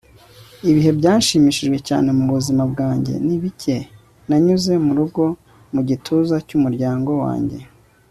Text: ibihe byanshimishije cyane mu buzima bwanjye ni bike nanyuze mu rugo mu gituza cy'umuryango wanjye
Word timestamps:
ibihe 0.69 0.91
byanshimishije 0.99 1.77
cyane 1.87 2.09
mu 2.17 2.23
buzima 2.33 2.63
bwanjye 2.71 3.13
ni 3.25 3.35
bike 3.41 3.77
nanyuze 4.27 4.73
mu 4.85 4.91
rugo 4.99 5.23
mu 5.73 5.81
gituza 5.89 6.35
cy'umuryango 6.47 7.11
wanjye 7.23 7.59